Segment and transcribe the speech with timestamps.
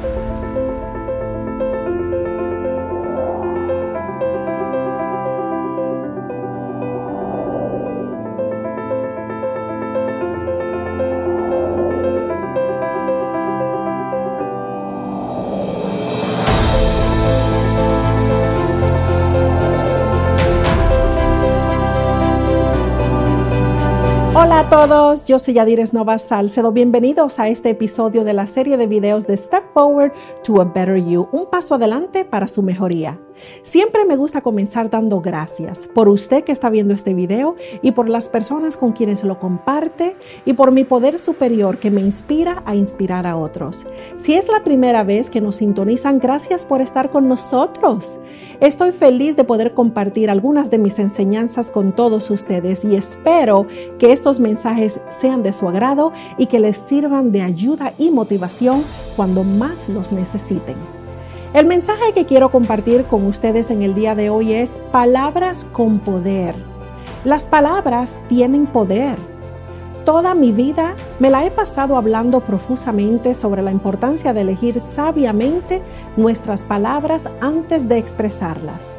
[0.00, 0.47] Thank you.
[24.58, 26.72] Hola a todos, yo soy Yadires Nova Salcedo.
[26.72, 30.96] Bienvenidos a este episodio de la serie de videos de Step Forward to a Better
[30.96, 33.20] You, un paso adelante para su mejoría.
[33.62, 38.08] Siempre me gusta comenzar dando gracias por usted que está viendo este video y por
[38.08, 42.74] las personas con quienes lo comparte y por mi poder superior que me inspira a
[42.74, 43.86] inspirar a otros.
[44.16, 48.18] Si es la primera vez que nos sintonizan, gracias por estar con nosotros.
[48.60, 53.66] Estoy feliz de poder compartir algunas de mis enseñanzas con todos ustedes y espero
[53.98, 58.84] que estos sean de su agrado y que les sirvan de ayuda y motivación
[59.16, 60.76] cuando más los necesiten.
[61.54, 65.98] El mensaje que quiero compartir con ustedes en el día de hoy es palabras con
[65.98, 66.54] poder.
[67.24, 69.18] Las palabras tienen poder.
[70.04, 75.82] Toda mi vida me la he pasado hablando profusamente sobre la importancia de elegir sabiamente
[76.16, 78.98] nuestras palabras antes de expresarlas.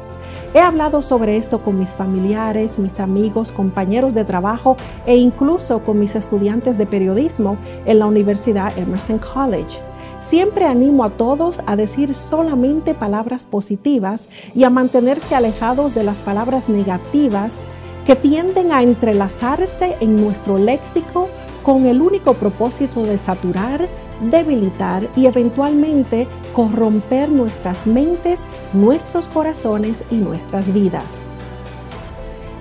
[0.52, 6.00] He hablado sobre esto con mis familiares, mis amigos, compañeros de trabajo e incluso con
[6.00, 7.56] mis estudiantes de periodismo
[7.86, 9.78] en la Universidad Emerson College.
[10.18, 16.20] Siempre animo a todos a decir solamente palabras positivas y a mantenerse alejados de las
[16.20, 17.60] palabras negativas
[18.04, 21.28] que tienden a entrelazarse en nuestro léxico
[21.62, 23.88] con el único propósito de saturar,
[24.30, 31.20] debilitar y eventualmente corromper nuestras mentes, nuestros corazones y nuestras vidas.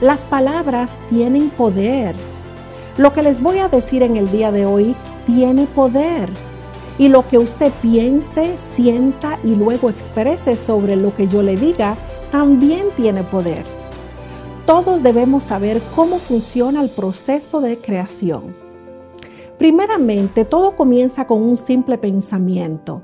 [0.02, 2.16] Las palabras tienen poder.
[2.98, 6.30] Lo que les voy a decir en el día de hoy tiene poder
[6.98, 11.96] y lo que usted piense, sienta y luego exprese sobre lo que yo le diga
[12.32, 13.66] también tiene poder.
[14.66, 18.69] Todos debemos saber cómo funciona el proceso de creación.
[19.60, 23.02] Primeramente, todo comienza con un simple pensamiento.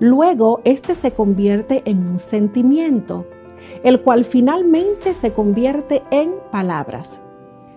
[0.00, 3.26] Luego, este se convierte en un sentimiento,
[3.84, 7.20] el cual finalmente se convierte en palabras.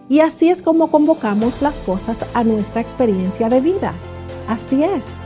[0.07, 3.93] Y así es como convocamos las cosas a nuestra experiencia de vida.
[4.47, 5.19] Así es.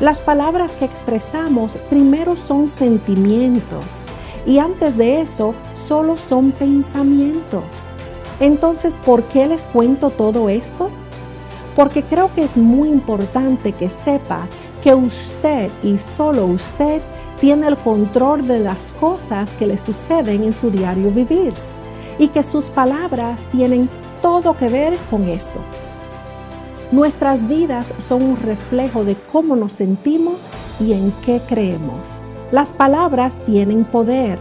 [0.00, 3.84] Las palabras que expresamos primero son sentimientos
[4.46, 7.64] y antes de eso solo son pensamientos.
[8.38, 10.90] Entonces, ¿por qué les cuento todo esto?
[11.76, 14.46] Porque creo que es muy importante que sepa
[14.82, 17.00] que usted y solo usted
[17.40, 21.52] tiene el control de las cosas que le suceden en su diario vivir
[22.18, 23.88] y que sus palabras tienen
[24.20, 25.60] todo que ver con esto.
[26.92, 30.46] Nuestras vidas son un reflejo de cómo nos sentimos
[30.78, 32.20] y en qué creemos.
[32.50, 34.38] Las palabras tienen poder.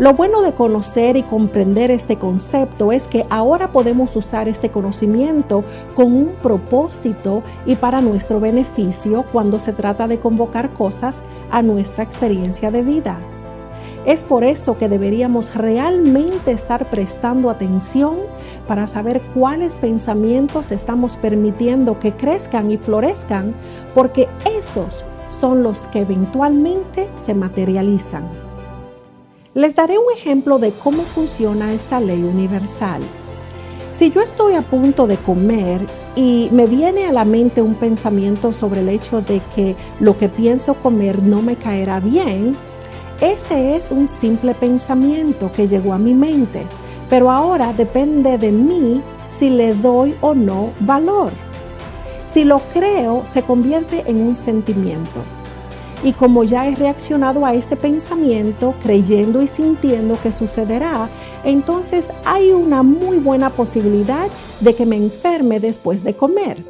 [0.00, 5.62] Lo bueno de conocer y comprender este concepto es que ahora podemos usar este conocimiento
[5.94, 11.22] con un propósito y para nuestro beneficio cuando se trata de convocar cosas
[11.52, 13.20] a nuestra experiencia de vida.
[14.04, 18.16] Es por eso que deberíamos realmente estar prestando atención
[18.66, 23.54] para saber cuáles pensamientos estamos permitiendo que crezcan y florezcan,
[23.94, 24.28] porque
[24.58, 28.43] esos son los que eventualmente se materializan.
[29.54, 33.00] Les daré un ejemplo de cómo funciona esta ley universal.
[33.92, 35.80] Si yo estoy a punto de comer
[36.16, 40.28] y me viene a la mente un pensamiento sobre el hecho de que lo que
[40.28, 42.56] pienso comer no me caerá bien,
[43.20, 46.66] ese es un simple pensamiento que llegó a mi mente,
[47.08, 51.30] pero ahora depende de mí si le doy o no valor.
[52.26, 55.22] Si lo creo, se convierte en un sentimiento.
[56.04, 61.08] Y como ya he reaccionado a este pensamiento, creyendo y sintiendo que sucederá,
[61.44, 64.28] entonces hay una muy buena posibilidad
[64.60, 66.62] de que me enferme después de comer.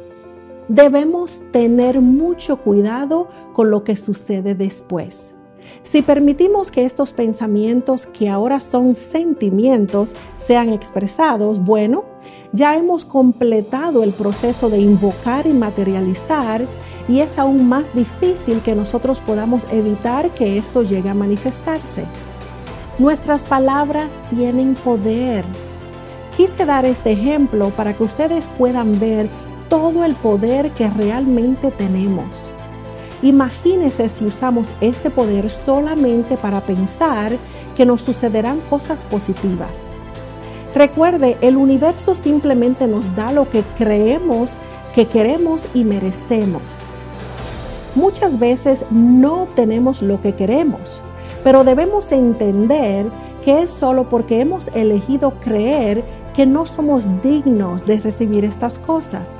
[0.69, 5.35] Debemos tener mucho cuidado con lo que sucede después.
[5.83, 12.05] Si permitimos que estos pensamientos, que ahora son sentimientos, sean expresados, bueno,
[12.53, 16.65] ya hemos completado el proceso de invocar y materializar
[17.07, 22.05] y es aún más difícil que nosotros podamos evitar que esto llegue a manifestarse.
[22.97, 25.43] Nuestras palabras tienen poder.
[26.35, 29.29] Quise dar este ejemplo para que ustedes puedan ver
[29.69, 32.49] todo el poder que realmente tenemos.
[33.21, 37.37] Imagínese si usamos este poder solamente para pensar
[37.75, 39.91] que nos sucederán cosas positivas.
[40.73, 44.53] Recuerde, el universo simplemente nos da lo que creemos
[44.93, 46.85] que queremos y merecemos.
[47.95, 51.01] Muchas veces no obtenemos lo que queremos,
[51.45, 53.09] pero debemos entender
[53.43, 56.03] que es solo porque hemos elegido creer
[56.35, 59.39] que no somos dignos de recibir estas cosas.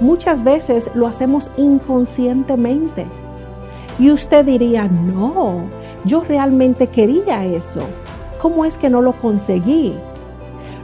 [0.00, 3.06] Muchas veces lo hacemos inconscientemente.
[3.98, 5.64] Y usted diría, no,
[6.04, 7.82] yo realmente quería eso.
[8.40, 9.96] ¿Cómo es que no lo conseguí?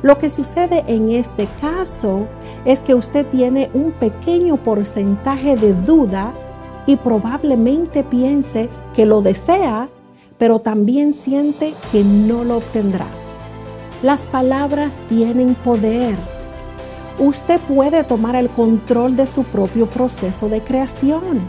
[0.02, 2.26] Lo que sucede en este caso
[2.64, 6.34] es que usted tiene un pequeño porcentaje de duda
[6.86, 9.88] y probablemente piense que lo desea,
[10.38, 13.06] pero también siente que no lo obtendrá.
[14.02, 16.16] Las palabras tienen poder.
[17.18, 21.40] Usted puede tomar el control de su propio proceso de creación.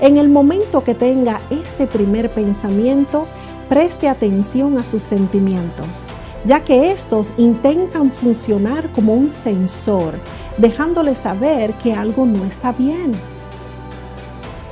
[0.00, 3.26] En el momento que tenga ese primer pensamiento,
[3.68, 6.04] preste atención a sus sentimientos,
[6.44, 10.14] ya que estos intentan funcionar como un sensor,
[10.56, 13.12] dejándole saber que algo no está bien.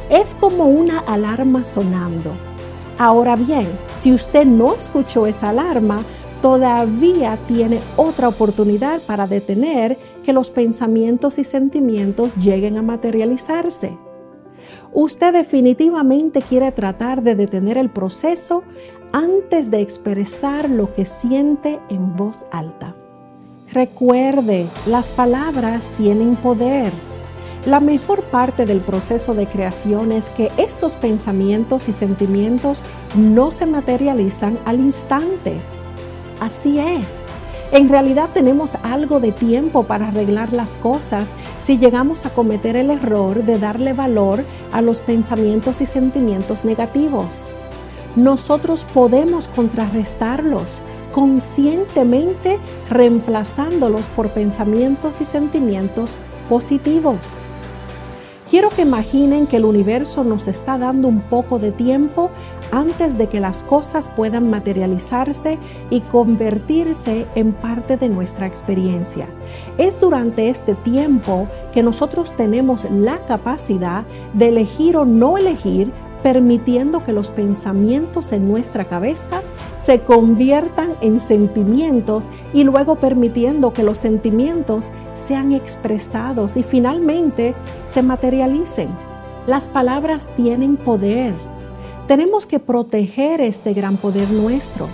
[0.08, 2.32] Es como una alarma sonando.
[2.98, 5.98] Ahora bien, si usted no escuchó esa alarma,
[6.40, 13.98] todavía tiene otra oportunidad para detener que los pensamientos y sentimientos lleguen a materializarse.
[14.92, 18.62] Usted definitivamente quiere tratar de detener el proceso
[19.12, 22.94] antes de expresar lo que siente en voz alta.
[23.72, 26.92] Recuerde, las palabras tienen poder.
[27.66, 32.80] La mejor parte del proceso de creación es que estos pensamientos y sentimientos
[33.16, 35.56] no se materializan al instante.
[36.38, 37.10] Así es.
[37.72, 42.88] En realidad tenemos algo de tiempo para arreglar las cosas si llegamos a cometer el
[42.88, 47.46] error de darle valor a los pensamientos y sentimientos negativos.
[48.14, 52.60] Nosotros podemos contrarrestarlos conscientemente
[52.90, 56.14] reemplazándolos por pensamientos y sentimientos
[56.48, 57.38] positivos.
[58.48, 62.30] Quiero que imaginen que el universo nos está dando un poco de tiempo
[62.70, 65.58] antes de que las cosas puedan materializarse
[65.90, 69.26] y convertirse en parte de nuestra experiencia.
[69.78, 75.90] Es durante este tiempo que nosotros tenemos la capacidad de elegir o no elegir
[76.26, 79.42] permitiendo que los pensamientos en nuestra cabeza
[79.78, 88.02] se conviertan en sentimientos y luego permitiendo que los sentimientos sean expresados y finalmente se
[88.02, 88.88] materialicen.
[89.46, 91.32] Las palabras tienen poder.
[92.08, 94.88] Tenemos que proteger este gran poder nuestro.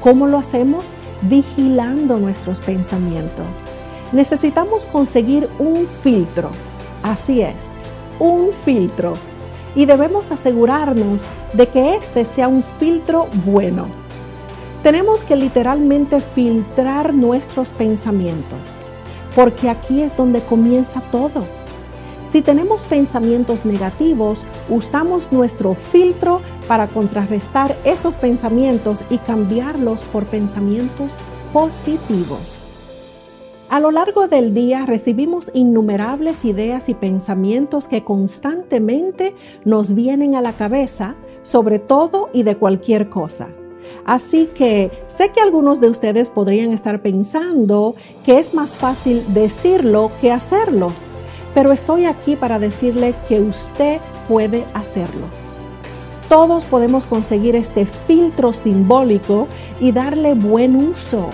[0.00, 0.84] ¿Cómo lo hacemos?
[1.22, 3.62] Vigilando nuestros pensamientos.
[4.12, 6.50] Necesitamos conseguir un filtro.
[7.02, 7.72] Así es,
[8.20, 9.14] un filtro
[9.78, 13.86] y debemos asegurarnos de que este sea un filtro bueno.
[14.82, 18.78] Tenemos que literalmente filtrar nuestros pensamientos,
[19.36, 21.46] porque aquí es donde comienza todo.
[22.28, 31.12] Si tenemos pensamientos negativos, usamos nuestro filtro para contrarrestar esos pensamientos y cambiarlos por pensamientos
[31.52, 32.67] positivos.
[33.70, 39.34] A lo largo del día recibimos innumerables ideas y pensamientos que constantemente
[39.66, 43.48] nos vienen a la cabeza sobre todo y de cualquier cosa.
[44.06, 47.94] Así que sé que algunos de ustedes podrían estar pensando
[48.24, 50.90] que es más fácil decirlo que hacerlo,
[51.52, 55.26] pero estoy aquí para decirle que usted puede hacerlo.
[56.30, 59.46] Todos podemos conseguir este filtro simbólico
[59.78, 61.28] y darle buen uso.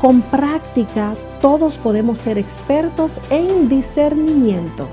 [0.00, 4.86] Con práctica todos podemos ser expertos en discernimiento.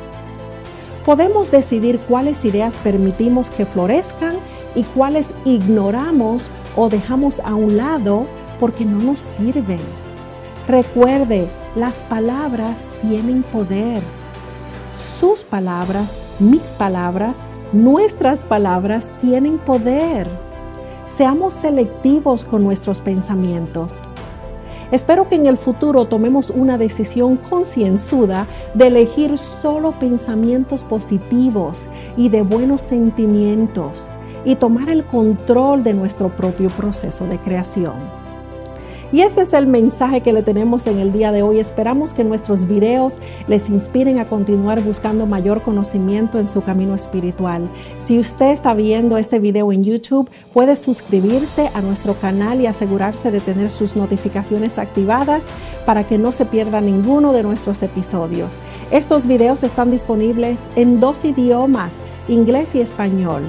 [1.05, 4.37] Podemos decidir cuáles ideas permitimos que florezcan
[4.73, 8.25] y cuáles ignoramos o dejamos a un lado
[8.59, 9.79] porque no nos sirven.
[10.67, 14.01] Recuerde, las palabras tienen poder.
[15.19, 20.27] Sus palabras, mis palabras, nuestras palabras tienen poder.
[21.07, 23.99] Seamos selectivos con nuestros pensamientos.
[24.91, 31.87] Espero que en el futuro tomemos una decisión concienzuda de elegir solo pensamientos positivos
[32.17, 34.07] y de buenos sentimientos
[34.45, 38.24] y tomar el control de nuestro propio proceso de creación.
[39.11, 41.59] Y ese es el mensaje que le tenemos en el día de hoy.
[41.59, 47.69] Esperamos que nuestros videos les inspiren a continuar buscando mayor conocimiento en su camino espiritual.
[47.97, 53.31] Si usted está viendo este video en YouTube, puede suscribirse a nuestro canal y asegurarse
[53.31, 55.45] de tener sus notificaciones activadas
[55.85, 58.59] para que no se pierda ninguno de nuestros episodios.
[58.91, 61.97] Estos videos están disponibles en dos idiomas,
[62.27, 63.43] inglés y español.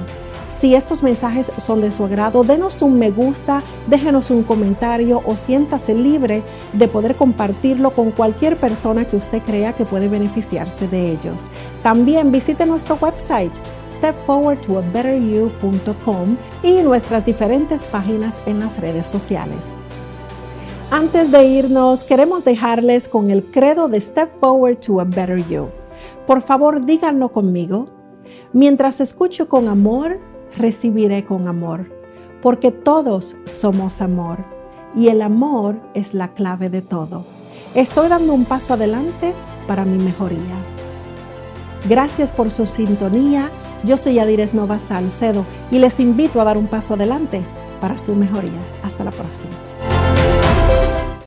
[0.47, 5.35] Si estos mensajes son de su agrado, denos un me gusta, déjenos un comentario o
[5.35, 6.41] siéntase libre
[6.73, 11.41] de poder compartirlo con cualquier persona que usted crea que puede beneficiarse de ellos.
[11.83, 13.53] También visite nuestro website
[13.91, 19.73] stepforwardtoabetteryou.com y nuestras diferentes páginas en las redes sociales.
[20.89, 25.67] Antes de irnos, queremos dejarles con el credo de Step Forward to a Better You.
[26.25, 27.83] Por favor, díganlo conmigo.
[28.53, 30.17] Mientras escucho con amor,
[30.57, 31.85] recibiré con amor,
[32.41, 34.39] porque todos somos amor
[34.95, 37.23] y el amor es la clave de todo.
[37.75, 39.33] Estoy dando un paso adelante
[39.67, 40.39] para mi mejoría.
[41.87, 43.51] Gracias por su sintonía.
[43.83, 47.41] Yo soy Adires Nova Salcedo y les invito a dar un paso adelante
[47.79, 48.59] para su mejoría.
[48.83, 49.51] Hasta la próxima.